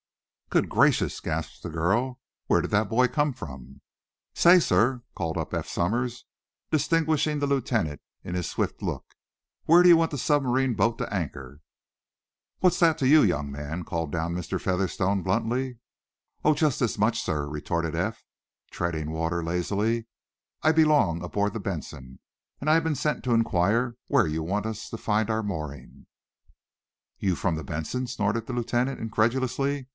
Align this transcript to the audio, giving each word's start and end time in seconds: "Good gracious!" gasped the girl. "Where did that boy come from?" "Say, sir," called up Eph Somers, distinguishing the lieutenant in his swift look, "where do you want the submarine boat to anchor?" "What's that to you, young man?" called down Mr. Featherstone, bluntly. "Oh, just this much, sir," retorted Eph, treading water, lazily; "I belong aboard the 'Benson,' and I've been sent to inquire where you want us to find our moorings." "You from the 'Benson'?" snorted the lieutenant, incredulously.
"Good 0.49 0.67
gracious!" 0.67 1.19
gasped 1.21 1.63
the 1.63 1.69
girl. 1.69 2.19
"Where 2.47 2.59
did 2.61 2.71
that 2.71 2.89
boy 2.89 3.07
come 3.07 3.31
from?" 3.31 3.79
"Say, 4.33 4.59
sir," 4.59 5.01
called 5.15 5.37
up 5.37 5.53
Eph 5.53 5.67
Somers, 5.69 6.25
distinguishing 6.71 7.39
the 7.39 7.47
lieutenant 7.47 8.01
in 8.23 8.35
his 8.35 8.49
swift 8.49 8.81
look, 8.81 9.05
"where 9.65 9.81
do 9.81 9.87
you 9.87 9.95
want 9.95 10.11
the 10.11 10.17
submarine 10.17 10.73
boat 10.73 10.97
to 10.97 11.13
anchor?" 11.13 11.61
"What's 12.59 12.79
that 12.79 12.97
to 12.97 13.07
you, 13.07 13.21
young 13.21 13.49
man?" 13.49 13.85
called 13.85 14.11
down 14.11 14.33
Mr. 14.35 14.59
Featherstone, 14.59 15.21
bluntly. 15.21 15.77
"Oh, 16.43 16.53
just 16.53 16.81
this 16.81 16.97
much, 16.97 17.21
sir," 17.21 17.47
retorted 17.47 17.95
Eph, 17.95 18.25
treading 18.71 19.11
water, 19.11 19.41
lazily; 19.41 20.07
"I 20.63 20.73
belong 20.73 21.23
aboard 21.23 21.53
the 21.53 21.61
'Benson,' 21.61 22.19
and 22.59 22.69
I've 22.69 22.83
been 22.83 22.95
sent 22.95 23.23
to 23.23 23.33
inquire 23.35 23.95
where 24.07 24.27
you 24.27 24.43
want 24.43 24.65
us 24.65 24.89
to 24.89 24.97
find 24.97 25.29
our 25.29 25.43
moorings." 25.43 26.07
"You 27.19 27.35
from 27.35 27.55
the 27.55 27.63
'Benson'?" 27.63 28.07
snorted 28.07 28.47
the 28.47 28.53
lieutenant, 28.53 28.99
incredulously. 28.99 29.87